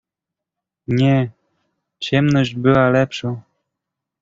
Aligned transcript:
"Nie, 0.87 1.31
ciemność 1.99 2.55
była 2.55 2.89
lepszą." 2.89 3.41